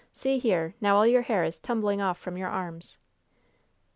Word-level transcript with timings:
"See 0.13 0.39
here, 0.39 0.73
now 0.81 0.95
all 0.97 1.05
your 1.05 1.21
hair 1.21 1.43
is 1.43 1.59
tumbling 1.59 2.01
off 2.01 2.17
from 2.17 2.35
your 2.35 2.49
arms." 2.49 2.97